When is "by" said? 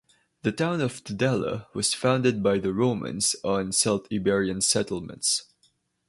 2.41-2.57